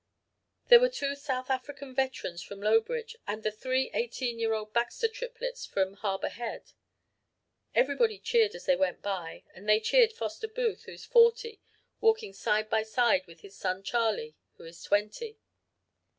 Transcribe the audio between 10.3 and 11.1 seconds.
Booth, who is